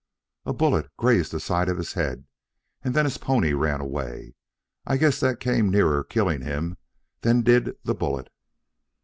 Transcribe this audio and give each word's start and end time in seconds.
"A 0.47 0.53
bullet 0.53 0.89
grazed 0.97 1.31
the 1.31 1.39
side 1.39 1.69
of 1.69 1.77
his 1.77 1.93
head, 1.93 2.25
and 2.83 2.95
then 2.95 3.05
his 3.05 3.19
pony 3.19 3.53
ran 3.53 3.81
away. 3.81 4.33
I 4.83 4.97
guess 4.97 5.19
that 5.19 5.39
came 5.39 5.69
nearer 5.69 6.03
killing 6.03 6.41
him 6.41 6.77
than 7.21 7.43
did 7.43 7.75
the 7.83 7.93
bullet." 7.93 8.27